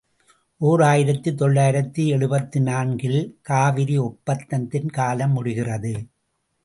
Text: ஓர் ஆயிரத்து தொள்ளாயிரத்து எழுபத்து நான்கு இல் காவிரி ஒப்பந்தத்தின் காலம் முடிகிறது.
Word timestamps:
ஓர் 0.61 0.81
ஆயிரத்து 0.81 1.35
தொள்ளாயிரத்து 1.35 2.05
எழுபத்து 2.07 2.61
நான்கு 2.61 3.07
இல் 3.09 3.37
காவிரி 3.41 3.97
ஒப்பந்தத்தின் 3.99 4.89
காலம் 4.89 5.31
முடிகிறது. 5.31 5.93